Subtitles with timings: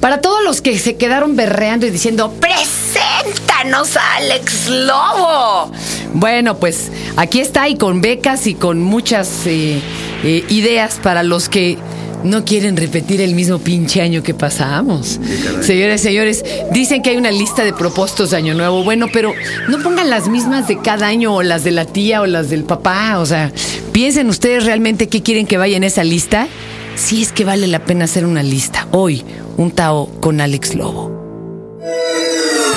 [0.00, 5.72] Para todos los que se quedaron berreando y diciendo, preséntanos a Alex Lobo.
[6.14, 9.80] Bueno, pues aquí está y con becas y con muchas eh,
[10.24, 11.78] eh, ideas para los que
[12.24, 15.20] no quieren repetir el mismo pinche año que pasamos.
[15.62, 18.84] Señores, señores, dicen que hay una lista de propósitos de Año Nuevo.
[18.84, 19.32] Bueno, pero
[19.68, 22.64] no pongan las mismas de cada año o las de la tía o las del
[22.64, 23.18] papá.
[23.18, 23.52] O sea,
[23.92, 26.48] piensen ustedes realmente qué quieren que vaya en esa lista.
[26.96, 28.86] Si es que vale la pena hacer una lista.
[28.92, 29.24] Hoy,
[29.56, 31.18] un Tao con Alex Lobo.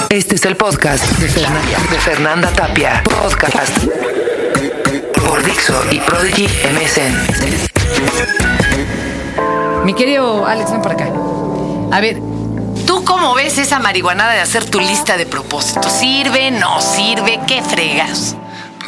[0.10, 3.04] Este es el podcast de Fernanda, de Fernanda Tapia.
[3.04, 3.78] Podcast
[5.26, 7.16] por Dixo y Prodigy MSN.
[9.86, 11.12] Mi querido Alex, ven para acá.
[11.92, 12.18] A ver,
[12.86, 15.92] ¿tú cómo ves esa marihuanada de hacer tu lista de propósitos?
[15.92, 16.52] ¿Sirve?
[16.52, 17.40] ¿No sirve?
[17.48, 18.36] ¿Qué fregas?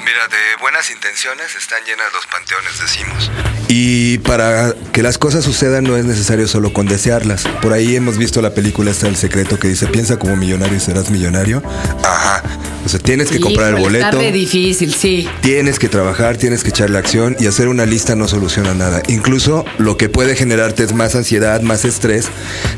[0.06, 3.32] Pues mira, de buenas intenciones están llenas los panteones, decimos.
[3.68, 7.46] Y para que las cosas sucedan no es necesario solo con desearlas.
[7.60, 10.80] Por ahí hemos visto la película esta El Secreto que dice, piensa como millonario y
[10.80, 11.64] serás millonario.
[12.04, 12.44] Ajá.
[12.86, 14.20] O sea, tienes que comprar el Híjole, boleto.
[14.20, 15.28] Re difícil, sí.
[15.42, 19.02] Tienes que trabajar, tienes que echarle acción y hacer una lista no soluciona nada.
[19.08, 22.28] Incluso lo que puede generarte es más ansiedad, más estrés,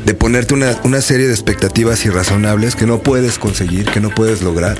[0.06, 4.40] de ponerte una, una serie de expectativas irrazonables que no puedes conseguir, que no puedes
[4.40, 4.78] lograr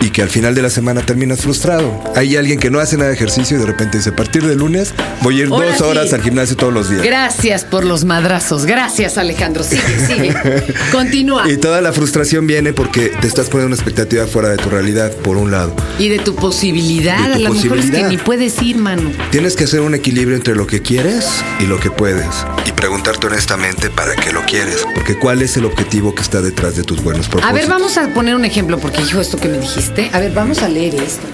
[0.00, 2.02] y que al final de la semana terminas frustrado.
[2.16, 4.58] Hay alguien que no hace nada de ejercicio y de repente dice, a partir del
[4.58, 5.82] lunes voy a ir Ahora dos sí.
[5.84, 7.02] horas al gimnasio todos los días.
[7.02, 8.64] Gracias por los madrazos.
[8.66, 9.62] Gracias, Alejandro.
[9.62, 10.34] Sigue, sigue.
[10.92, 11.50] Continúa.
[11.50, 15.12] Y toda la frustración viene porque te estás poniendo una expectativa fuera de tu realidad,
[15.16, 15.74] por un lado.
[15.98, 17.18] Y de tu posibilidad.
[17.28, 18.08] De tu a lo mejor es que posibilidad.
[18.08, 19.10] ni puedes ir, mano.
[19.30, 21.26] Tienes que hacer un equilibrio entre lo que quieres
[21.58, 22.26] y lo que puedes.
[22.66, 24.86] Y preguntarte honestamente para qué lo quieres.
[24.94, 27.50] Porque cuál es el objetivo que está detrás de tus buenos propósitos.
[27.50, 29.89] A ver, vamos a poner un ejemplo, porque hijo, esto que me dijiste.
[30.12, 31.26] A ver, vamos a leer esto.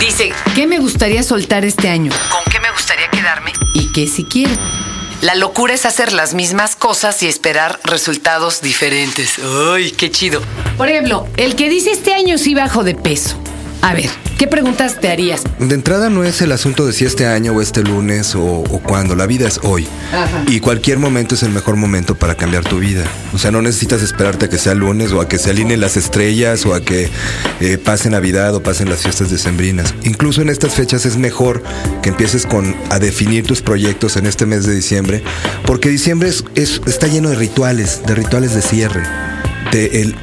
[0.00, 2.10] Dice, ¿qué me gustaría soltar este año?
[2.30, 3.52] ¿Con qué me gustaría quedarme?
[3.74, 4.52] Y qué si quiero.
[5.20, 9.38] La locura es hacer las mismas cosas y esperar resultados diferentes.
[9.72, 10.42] ¡Ay, qué chido!
[10.76, 13.36] Por ejemplo, el que dice este año sí bajo de peso.
[13.84, 14.08] A ver,
[14.38, 15.42] ¿qué preguntas te harías?
[15.58, 18.78] De entrada no es el asunto de si este año o este lunes o, o
[18.80, 19.16] cuándo.
[19.16, 19.88] La vida es hoy.
[20.12, 20.44] Ajá.
[20.46, 23.02] Y cualquier momento es el mejor momento para cambiar tu vida.
[23.34, 25.96] O sea, no necesitas esperarte a que sea lunes o a que se alineen las
[25.96, 27.10] estrellas o a que
[27.60, 29.94] eh, pase Navidad o pasen las fiestas decembrinas.
[30.04, 31.64] Incluso en estas fechas es mejor
[32.02, 35.24] que empieces con a definir tus proyectos en este mes de diciembre,
[35.66, 39.02] porque diciembre es- es- está lleno de rituales, de rituales de cierre.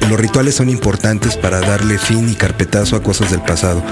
[0.08, 3.82] Los rituales son importantes para darle fin y carpetazo a cosas del pasado.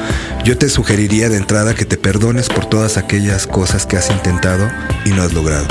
[0.44, 4.70] Yo te sugeriría de entrada que te perdones por todas aquellas cosas que has intentado
[5.04, 5.66] y no has logrado.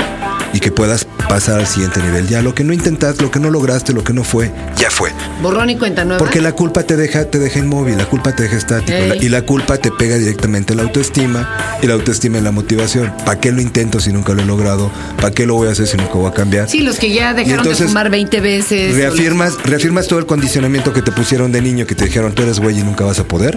[0.52, 2.26] Y que puedas pasar al siguiente nivel.
[2.26, 5.10] Ya lo que no intentaste, lo que no lograste, lo que no fue, ya fue.
[5.42, 6.18] Borrón y cuenta nueva.
[6.18, 8.98] Porque la culpa te deja, te deja inmóvil, la culpa te deja estático.
[9.08, 12.50] La- y la culpa te pega directamente en la autoestima y la autoestima en la
[12.52, 13.12] motivación.
[13.26, 14.90] ¿Para qué lo intento si nunca lo he logrado?
[15.16, 16.68] ¿Para qué lo voy a hacer si nunca voy a cambiar?
[16.68, 18.94] Sí, los que ya dejaron entonces, de fumar 20 veces.
[18.96, 22.58] Reafirmas, reafirmas todo el condicionamiento que te pusieron de niño, que te dijeron tú eres
[22.58, 23.56] güey y nunca vas a poder.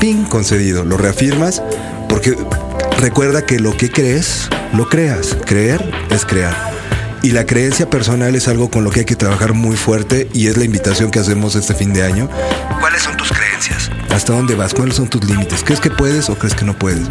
[0.00, 0.84] Pin, concedido.
[0.84, 1.62] Lo reafirmas
[2.08, 2.36] porque
[2.98, 5.36] recuerda que lo que crees, lo creas.
[5.44, 6.54] Creer es crear.
[7.22, 10.48] Y la creencia personal es algo con lo que hay que trabajar muy fuerte y
[10.48, 12.28] es la invitación que hacemos este fin de año.
[12.80, 13.90] ¿Cuáles son tus creencias?
[14.10, 14.74] ¿Hasta dónde vas?
[14.74, 15.62] ¿Cuáles son tus límites?
[15.62, 17.06] ¿Crees que puedes o crees que no puedes?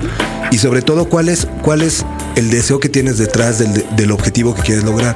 [0.51, 2.05] Y sobre todo, ¿cuál es, cuál es
[2.35, 5.15] el deseo que tienes detrás del, del objetivo que quieres lograr?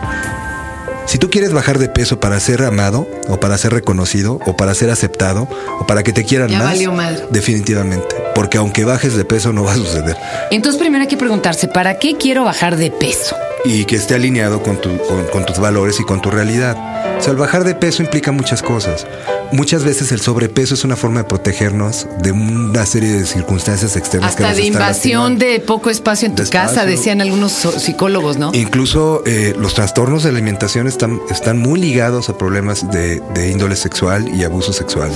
[1.05, 4.73] Si tú quieres bajar de peso para ser amado, o para ser reconocido, o para
[4.73, 5.47] ser aceptado,
[5.79, 8.24] o para que te quieran Ya más, definitivamente.
[8.35, 10.15] Porque aunque bajes de peso, no va a suceder.
[10.51, 13.35] Entonces primero hay que preguntarse, ¿para qué quiero bajar de peso?
[13.63, 16.77] Y que esté alineado con, tu- con- con tus valores y con tu realidad.
[17.17, 19.07] O sea, el bajar de peso implica muchas cosas.
[19.51, 24.35] Muchas veces el sobrepeso es una forma de protegernos de una serie de circunstancias externas
[24.35, 25.45] que Hasta nos de están invasión lastimando.
[25.45, 28.51] de poco espacio en tu De casa, decían algunos psicólogos, ¿no?
[28.53, 33.75] Incluso eh, los trastornos de alimentación están, están muy ligados a problemas de, de índole
[33.77, 35.11] sexual y abuso sexual.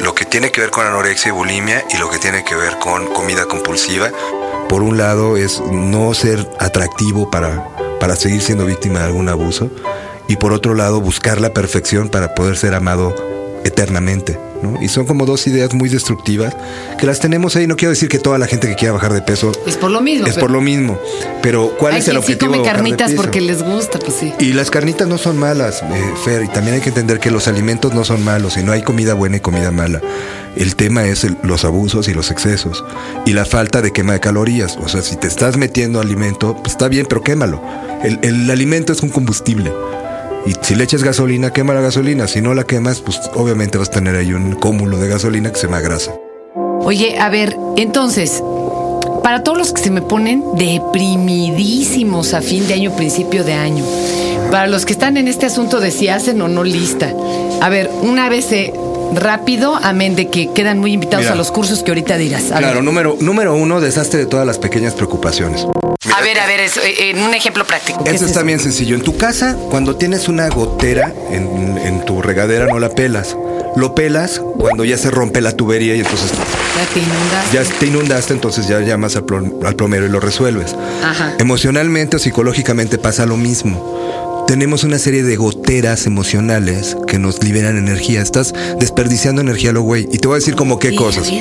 [0.00, 2.78] Lo que tiene que ver con anorexia y bulimia y lo que tiene que ver
[2.78, 4.10] con comida compulsiva,
[4.68, 7.68] por un lado es no ser atractivo para,
[8.00, 9.70] para seguir siendo víctima de algún abuso
[10.28, 13.14] y por otro lado buscar la perfección para poder ser amado
[13.64, 14.38] eternamente.
[14.64, 14.82] ¿No?
[14.82, 16.56] Y son como dos ideas muy destructivas
[16.98, 17.66] que las tenemos ahí.
[17.66, 20.00] No quiero decir que toda la gente que quiera bajar de peso Es por lo
[20.00, 20.26] mismo.
[20.26, 20.98] es por lo mismo.
[21.42, 22.52] Pero ¿cuál hay es el quien sí objetivo?
[22.52, 23.22] come bajar de carnitas peso?
[23.22, 24.32] porque les gusta, pues sí.
[24.40, 27.46] Y las carnitas no son malas, eh, Fer, y también hay que entender que los
[27.48, 30.00] alimentos no son malos y no hay comida buena y comida mala.
[30.56, 32.84] El tema es el- los abusos y los excesos
[33.26, 34.76] y la falta de quema de calorías.
[34.82, 37.60] O sea, si te estás metiendo alimento, pues está bien, pero quémalo.
[38.02, 39.72] El, el alimento es un combustible.
[40.46, 42.26] Y si le echas gasolina, quema la gasolina.
[42.28, 45.58] Si no la quemas, pues obviamente vas a tener ahí un cúmulo de gasolina que
[45.58, 46.12] se llama grasa.
[46.80, 48.42] Oye, a ver, entonces,
[49.22, 53.84] para todos los que se me ponen deprimidísimos a fin de año, principio de año,
[54.50, 57.10] para los que están en este asunto de si hacen o no lista.
[57.62, 58.48] A ver, una vez
[59.14, 61.32] rápido, amén de que quedan muy invitados Mira.
[61.34, 62.50] a los cursos que ahorita dirás.
[62.52, 62.84] A Claro, ver.
[62.84, 65.66] número, número uno, deshazte de todas las pequeñas preocupaciones.
[66.16, 68.04] A ver, a ver, eso, eh, en un ejemplo práctico.
[68.04, 68.46] ¿qué Esto es está eso?
[68.46, 68.94] bien sencillo.
[68.94, 73.36] En tu casa, cuando tienes una gotera en, en tu regadera, no la pelas.
[73.76, 77.52] Lo pelas cuando ya se rompe la tubería y entonces Ya te inundas.
[77.52, 80.76] ya te inundaste, entonces ya llamas al plomero y lo resuelves.
[81.02, 81.34] Ajá.
[81.40, 84.33] Emocionalmente o psicológicamente pasa lo mismo.
[84.46, 88.20] Tenemos una serie de goteras emocionales que nos liberan energía.
[88.20, 90.06] Estás desperdiciando energía lo güey.
[90.12, 91.26] Y te voy a decir como qué Sí, cosas.
[91.26, 91.40] sí.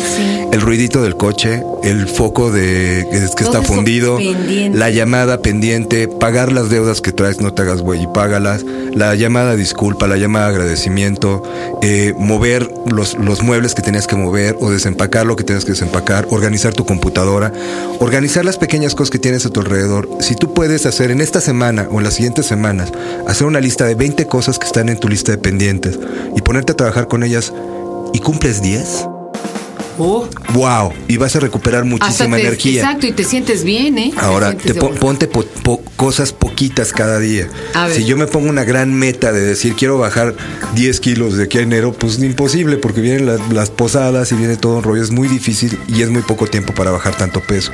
[0.52, 4.78] El ruidito del coche, el foco de que, es que está fundido, pendiente.
[4.78, 8.64] la llamada pendiente, pagar las deudas que traes, no te hagas güey y págalas,
[8.94, 11.44] la llamada disculpa, la llamada agradecimiento,
[11.82, 15.72] eh, mover los, los muebles que tenías que mover o desempacar lo que tenías que
[15.72, 17.52] desempacar, organizar tu computadora,
[18.00, 20.08] organizar las pequeñas cosas que tienes a tu alrededor.
[20.20, 22.93] Si tú puedes hacer en esta semana o en las siguientes semanas,
[23.28, 26.00] hacer una lista de 20 cosas que están en tu lista de pendientes
[26.36, 27.54] y ponerte a trabajar con ellas
[28.14, 29.08] y cumples 10,
[29.98, 32.82] Oh, wow, y vas a recuperar muchísima te- energía.
[32.82, 34.12] Exacto, y te sientes bien, ¿eh?
[34.18, 37.48] Ahora, te ponte po- po- cosas poquitas cada día.
[37.74, 37.96] A ver.
[37.96, 40.36] Si yo me pongo una gran meta de decir quiero bajar
[40.76, 44.58] 10 kilos de aquí a enero, pues imposible porque vienen las, las posadas y viene
[44.58, 45.02] todo un rollo.
[45.04, 47.72] Es muy difícil y es muy poco tiempo para bajar tanto peso.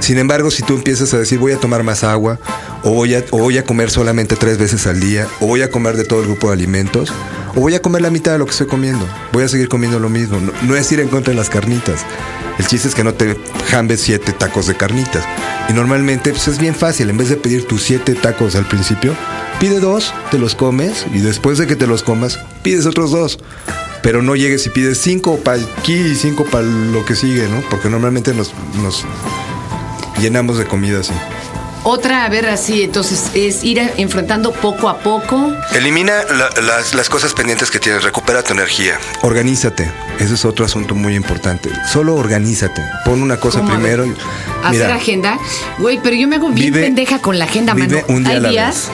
[0.00, 2.38] Sin embargo, si tú empiezas a decir voy a tomar más agua
[2.82, 5.70] o voy a, o voy a comer solamente tres veces al día o voy a
[5.70, 7.12] comer de todo el grupo de alimentos
[7.54, 9.98] o voy a comer la mitad de lo que estoy comiendo, voy a seguir comiendo
[9.98, 10.38] lo mismo.
[10.62, 12.04] No, es ir en contra de las carnitas.
[12.58, 13.36] El chiste es que no te
[13.68, 15.24] jambes siete tacos de carnitas.
[15.68, 17.10] Y normalmente pues, es bien fácil.
[17.10, 19.14] En vez de pedir tus siete tacos al principio,
[19.58, 23.38] pide dos, te los comes y después de que te los comas, pides otros dos.
[24.02, 27.62] Pero no llegues y pides cinco para aquí y cinco para lo que sigue, ¿no?
[27.70, 28.52] Porque normalmente nos,
[28.82, 29.04] nos
[30.20, 31.12] llenamos de comida así.
[31.84, 35.52] Otra, a ver, así, entonces, es ir enfrentando poco a poco.
[35.74, 38.98] Elimina la- las, las cosas pendientes que tienes, recupera tu energía.
[39.22, 39.90] Organízate,
[40.20, 41.70] ese es otro asunto muy importante.
[41.92, 44.04] Solo organízate, pon una cosa primero.
[44.62, 45.38] Hacer Mira, agenda.
[45.78, 48.14] Güey, pero yo me hago bien Vive- pendeja con la agenda, vive mano.
[48.16, 48.88] un día a Hay la días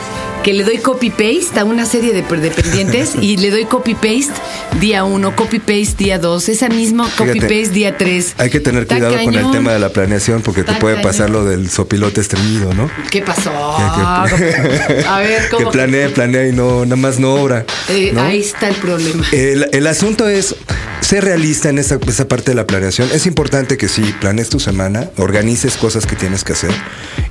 [0.48, 4.32] que le doy copy-paste a una serie de, de pendientes y le doy copy-paste
[4.80, 8.32] día uno, copy-paste día dos, esa misma copy-paste día tres.
[8.38, 11.10] Hay que tener Está cuidado con el tema de la planeación porque te puede cañón.
[11.10, 12.90] pasar lo del sopilote estreñido, ¿no?
[13.10, 13.50] ¿Qué pasó?
[13.50, 15.70] Que- a ver, que ¿cómo?
[15.70, 17.66] planea, planea y no, nada más no obra.
[17.90, 18.22] Eh, ¿no?
[18.22, 19.26] Ahí está el problema.
[19.32, 20.54] El, el asunto es
[21.00, 23.08] ser realista en esa, esa parte de la planeación.
[23.12, 26.70] Es importante que sí, planees tu semana, organices cosas que tienes que hacer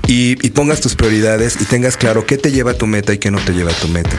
[0.08, 3.18] y, y pongas tus prioridades y tengas claro qué te lleva a tu meta y
[3.18, 4.16] qué no te lleva a tu meta.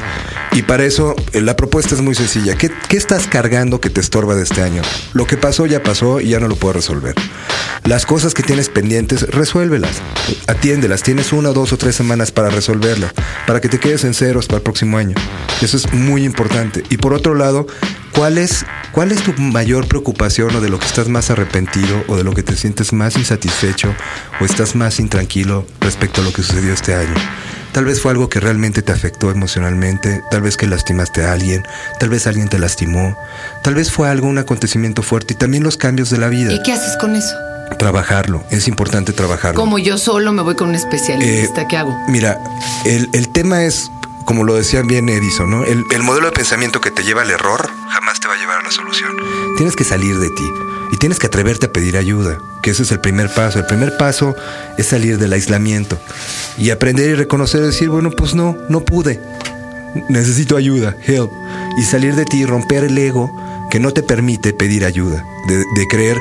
[0.52, 2.56] Y para eso eh, la propuesta es muy sencilla.
[2.56, 4.82] ¿Qué, qué estás cargando que te estorba de este año?
[5.12, 7.14] Lo que pasó ya pasó y ya no lo puedo resolver.
[7.84, 10.02] Las cosas que tienes pendientes, resuélvelas.
[10.46, 11.02] Atiéndelas.
[11.02, 13.12] Tienes una, dos o tres semanas para resolverlas.
[13.46, 15.14] Para que te quedes en ceros para el próximo año.
[15.62, 16.82] Eso es muy importante.
[16.90, 17.66] Y por otro lado,
[18.14, 22.16] ¿cuál es, ¿cuál es tu mayor preocupación o de lo que estás más arrepentido o
[22.16, 23.94] de lo que te sientes más insatisfecho
[24.40, 27.14] o estás más intranquilo respecto a lo que sucedió este año?
[27.72, 31.62] Tal vez fue algo que realmente te afectó emocionalmente, tal vez que lastimaste a alguien,
[32.00, 33.16] tal vez alguien te lastimó,
[33.62, 36.52] tal vez fue algo, un acontecimiento fuerte y también los cambios de la vida.
[36.52, 37.34] ¿Y qué haces con eso?
[37.78, 39.60] Trabajarlo, es importante trabajarlo.
[39.60, 41.94] Como yo solo me voy con un especialista, Eh, ¿qué hago?
[42.08, 42.40] Mira,
[42.86, 43.90] el, el tema es,
[44.28, 45.64] como lo decía bien Edison, ¿no?
[45.64, 48.58] El, el modelo de pensamiento que te lleva al error jamás te va a llevar
[48.58, 49.16] a la solución.
[49.56, 50.52] Tienes que salir de ti
[50.92, 53.58] y tienes que atreverte a pedir ayuda, que ese es el primer paso.
[53.58, 54.36] El primer paso
[54.76, 55.98] es salir del aislamiento
[56.58, 59.18] y aprender y reconocer, decir, bueno, pues no, no pude.
[60.10, 61.32] Necesito ayuda, help.
[61.78, 63.34] Y salir de ti romper el ego
[63.70, 66.18] que no te permite pedir ayuda, de, de creer,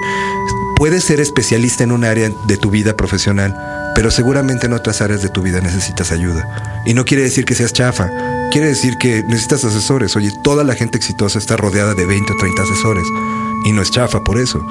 [0.77, 3.53] puedes ser especialista en un área de tu vida profesional,
[3.97, 6.83] pero seguramente en otras áreas de tu vida necesitas ayuda.
[6.85, 8.07] Y no quiere decir que seas chafa,
[8.51, 10.15] quiere decir que necesitas asesores.
[10.15, 13.03] Oye, toda la gente exitosa está rodeada de 20 o 30 asesores.
[13.65, 14.63] Y no es chafa por eso,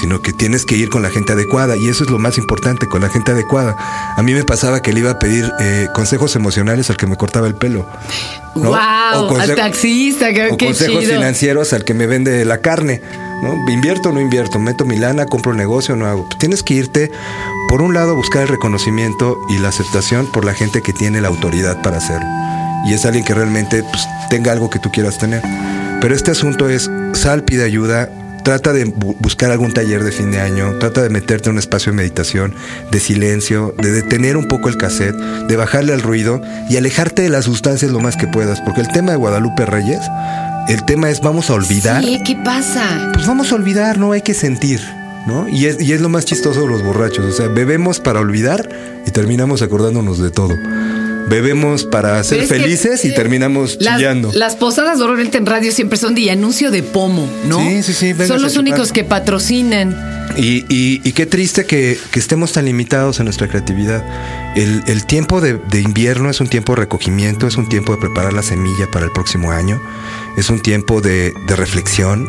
[0.00, 1.76] sino que tienes que ir con la gente adecuada.
[1.76, 3.74] Y eso es lo más importante, con la gente adecuada.
[4.16, 7.16] A mí me pasaba que le iba a pedir eh, consejos emocionales al que me
[7.16, 7.84] cortaba el pelo.
[8.54, 8.68] ¿no?
[8.68, 8.78] Wow,
[9.28, 11.16] O al taxista, qué, o qué consejos chido.
[11.16, 13.02] financieros al que me vende la carne.
[13.42, 13.56] ¿no?
[13.72, 14.60] ¿Invierto o no invierto?
[14.60, 15.26] ¿Meto mi lana?
[15.26, 16.28] ¿Compro un negocio o no hago?
[16.38, 17.10] Tienes que irte,
[17.72, 21.28] por un lado, buscar el reconocimiento y la aceptación por la gente que tiene la
[21.28, 22.28] autoridad para hacerlo.
[22.86, 25.40] Y es alguien que realmente pues, tenga algo que tú quieras tener.
[26.02, 28.10] Pero este asunto es, sal, pide ayuda,
[28.44, 31.58] trata de bu- buscar algún taller de fin de año, trata de meterte en un
[31.60, 32.54] espacio de meditación,
[32.90, 37.30] de silencio, de detener un poco el cassette, de bajarle al ruido y alejarte de
[37.30, 38.60] las sustancias lo más que puedas.
[38.60, 40.02] Porque el tema de Guadalupe Reyes,
[40.68, 42.04] el tema es vamos a olvidar.
[42.04, 43.10] Sí, ¿qué pasa?
[43.14, 44.78] Pues vamos a olvidar, no hay que sentir.
[45.26, 45.48] ¿No?
[45.48, 47.24] Y, es, y es lo más chistoso de los borrachos.
[47.24, 48.68] O sea, bebemos para olvidar
[49.06, 50.56] y terminamos acordándonos de todo.
[51.28, 54.32] Bebemos para ser que, felices y eh, terminamos Las, chillando.
[54.34, 57.58] las posadas normalmente en radio siempre son de anuncio de pomo, ¿no?
[57.60, 59.96] Sí, sí, sí, Son los únicos que patrocinan.
[60.36, 64.04] Y, y- y qué triste que, que estemos tan limitados en nuestra creatividad.
[64.56, 67.98] El, el tiempo de, de invierno es un tiempo de recogimiento, es un tiempo de
[68.00, 69.80] preparar la semilla para el próximo año,
[70.36, 72.26] es un tiempo de, de reflexión,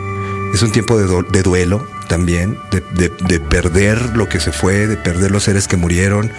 [0.53, 4.51] es un tiempo de, do- de duelo también, de, de- de perder lo que se
[4.51, 6.31] fue, de perder los seres que murieron,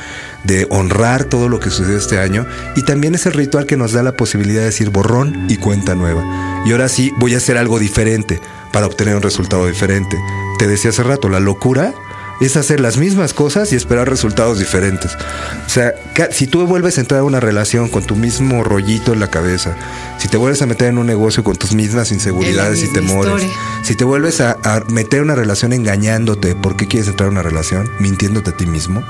[0.44, 2.46] de honrar todo lo que sucedió este año.
[2.76, 5.94] Y también es el ritual que nos da la posibilidad de decir borrón y cuenta
[5.94, 6.22] nueva.
[6.66, 8.40] Y ahora sí voy a hacer algo diferente
[8.72, 10.16] para obtener un resultado diferente.
[10.58, 11.92] Te decía hace rato, la locura
[12.40, 15.16] es hacer las mismas cosas y esperar resultados diferentes.
[15.66, 15.94] O sea,
[16.30, 19.76] si tú vuelves a entrar a una relación con tu mismo rollito en la cabeza,
[20.18, 23.56] si te vuelves a meter en un negocio con tus mismas inseguridades y temores, historia.
[23.82, 27.32] si te vuelves a, a meter en una relación engañándote, ¿por qué quieres entrar a
[27.32, 27.90] una relación?
[28.00, 29.04] Mintiéndote a ti mismo.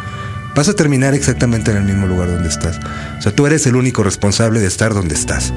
[0.54, 2.78] Vas a terminar exactamente en el mismo lugar donde estás.
[3.18, 5.52] O sea, tú eres el único responsable de estar donde estás.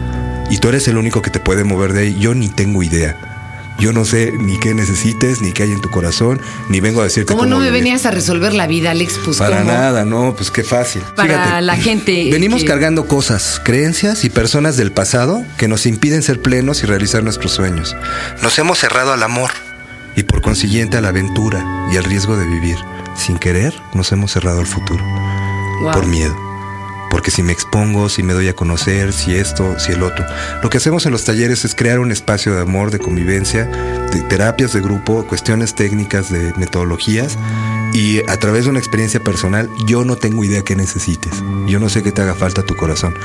[0.50, 2.20] Y tú eres el único que te puede mover de ahí.
[2.20, 3.37] Yo ni tengo idea.
[3.80, 7.04] Yo no sé ni qué necesites, ni qué hay en tu corazón, ni vengo a
[7.04, 7.84] decirte ¿Cómo no me vivir.
[7.84, 9.20] venías a resolver la vida, Alex?
[9.24, 9.72] Pues Para ¿cómo?
[9.72, 11.04] nada, no, pues qué fácil.
[11.16, 16.24] Para la gente Venimos que- cargando cosas, creencias y personas del pasado que nos impiden
[16.24, 17.96] ser plenos y realizar nuestros sueños.
[18.42, 19.52] Nos hemos cerrado al amor
[20.16, 22.78] y por consiguiente a la aventura y al riesgo de vivir.
[23.16, 25.04] Sin querer, nos hemos cerrado al futuro.
[25.82, 25.92] Wow.
[25.92, 26.36] Por miedo.
[27.18, 30.24] Porque si me expongo, si me doy a conocer, si esto, si el otro.
[30.62, 34.22] Lo que hacemos en los talleres es crear un espacio de amor, de convivencia, de
[34.30, 37.40] terapias de grupo, cuestiones técnicas, de metodologías.
[37.92, 41.34] Y a través de una experiencia personal, yo no tengo idea qué necesites.
[41.66, 43.16] Yo no sé qué te haga falta tu corazón.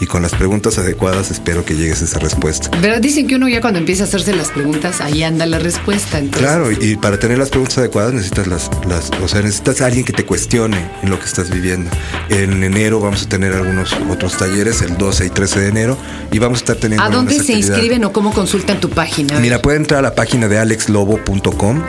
[0.00, 2.70] Y con las preguntas adecuadas espero que llegues a esa respuesta.
[2.80, 3.00] ¿Verdad?
[3.00, 6.18] Dicen que uno ya cuando empieza a hacerse las preguntas, ahí anda la respuesta.
[6.18, 9.86] Entonces, Claro, y para tener las preguntas adecuadas necesitas las, las, o sea, necesitas a
[9.86, 11.90] alguien que te cuestione en lo que estás viviendo.
[12.30, 15.98] En enero vamos a tener algunos otros talleres, el 12 y 13 de enero,
[16.32, 17.04] y vamos a estar teniendo.
[17.04, 19.38] ¿A dónde se inscriben o cómo consultan tu página?
[19.38, 21.82] Mira, pueden entrar a la página de alexlobo.com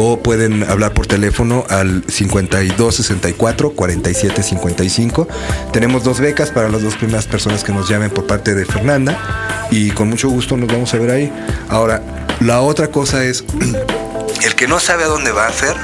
[0.00, 5.28] o pueden hablar por teléfono al 5264 4755.
[5.72, 9.66] Tenemos dos becas para las dos primeras personas que nos llamen por parte de Fernanda
[9.72, 11.32] y con mucho gusto nos vamos a ver ahí.
[11.68, 12.00] Ahora,
[12.38, 13.44] la otra cosa es
[14.44, 15.74] el que no sabe a dónde va a hacer,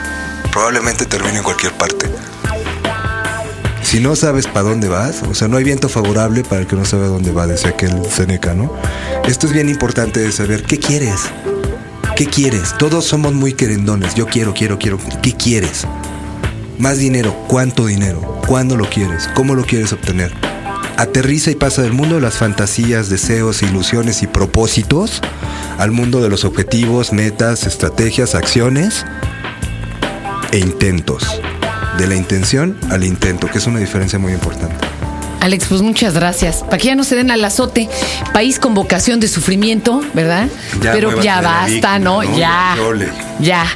[0.53, 2.09] probablemente termine en cualquier parte.
[3.83, 6.77] Si no sabes para dónde vas, o sea, no hay viento favorable para el que
[6.77, 8.73] no sabe a dónde va, decía aquel Seneca, ¿no?
[9.27, 11.21] Esto es bien importante de saber qué quieres.
[12.17, 12.79] ¿Qué quieres?
[12.79, 14.15] Todos somos muy querendones.
[14.15, 14.99] Yo quiero, quiero, quiero.
[15.21, 15.85] ¿Qué quieres?
[16.79, 17.35] Más dinero.
[17.49, 18.41] ¿Cuánto dinero?
[18.47, 19.29] ¿Cuándo lo quieres?
[19.35, 20.33] ¿Cómo lo quieres obtener?
[20.97, 25.23] Aterriza y pasa del mundo de las fantasías, deseos, ilusiones y propósitos
[25.77, 29.05] al mundo de los objetivos, metas, estrategias, acciones
[30.53, 31.41] e intentos.
[31.99, 34.84] De la intención al intento, que es una diferencia muy importante.
[35.45, 36.63] Alex, pues muchas gracias.
[36.63, 37.87] Para que ya no se den al azote.
[38.33, 40.49] País con vocación de sufrimiento, ¿verdad?
[40.81, 42.23] Ya Pero ya basta, víctima, ¿no?
[42.23, 42.39] ¿no?
[42.39, 42.39] Ya.
[42.39, 43.09] Ya, chole.
[43.41, 43.67] Ya.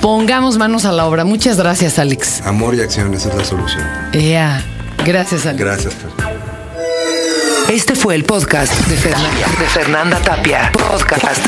[0.00, 1.24] Pongamos manos a la obra.
[1.24, 2.40] Muchas gracias, Alex.
[2.44, 3.88] Amor y acción, esa es la solución.
[4.12, 4.64] Ya.
[5.04, 5.60] Gracias, Alex.
[5.60, 6.10] Gracias, Fer.
[7.72, 10.72] Este fue el podcast de Fernanda, de Fernanda Tapia.
[10.72, 11.46] Podcast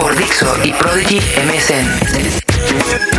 [0.00, 3.15] por Dixo y Prodigy MSN.